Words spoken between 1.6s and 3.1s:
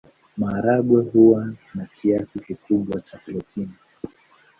na kiasi kikubwa